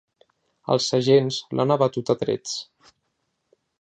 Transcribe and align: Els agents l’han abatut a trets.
Els 0.75 0.87
agents 0.99 1.37
l’han 1.59 1.75
abatut 1.75 2.13
a 2.15 2.17
trets. 2.23 2.57